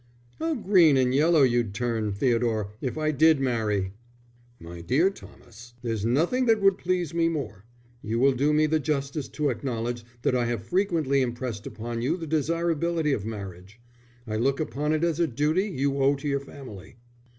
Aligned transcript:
"How 0.39 0.55
green 0.55 0.97
and 0.97 1.13
yellow 1.13 1.43
you'd 1.43 1.75
turn, 1.75 2.11
Theodore, 2.11 2.71
if 2.81 2.97
I 2.97 3.11
did 3.11 3.39
marry!" 3.39 3.93
"My 4.59 4.81
dear 4.81 5.11
Thomas, 5.11 5.75
there's 5.83 6.03
nothing 6.03 6.47
that 6.47 6.59
would 6.59 6.79
please 6.79 7.13
me 7.13 7.29
more. 7.29 7.65
You 8.01 8.17
will 8.17 8.31
do 8.31 8.51
me 8.51 8.65
the 8.65 8.79
justice 8.79 9.29
to 9.29 9.51
acknowledge 9.51 10.03
that 10.23 10.33
I 10.35 10.45
have 10.45 10.63
frequently 10.63 11.21
impressed 11.21 11.67
upon 11.67 12.01
you 12.01 12.17
the 12.17 12.25
desirability 12.25 13.13
of 13.13 13.25
marriage. 13.27 13.79
I 14.25 14.37
look 14.37 14.59
upon 14.59 14.91
it 14.91 15.03
as 15.03 15.19
a 15.19 15.27
duty 15.27 15.65
you 15.69 15.95
owe 16.01 16.15
to 16.15 16.27
your 16.27 16.39
family." 16.39 16.95